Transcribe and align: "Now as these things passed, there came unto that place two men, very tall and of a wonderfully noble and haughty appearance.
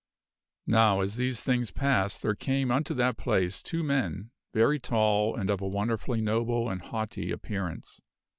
"Now 0.65 1.01
as 1.01 1.15
these 1.15 1.41
things 1.41 1.69
passed, 1.69 2.23
there 2.23 2.33
came 2.33 2.71
unto 2.71 2.95
that 2.95 3.17
place 3.17 3.61
two 3.61 3.83
men, 3.83 4.31
very 4.51 4.79
tall 4.79 5.35
and 5.35 5.47
of 5.47 5.61
a 5.61 5.67
wonderfully 5.67 6.21
noble 6.21 6.71
and 6.71 6.81
haughty 6.81 7.31
appearance. 7.31 8.01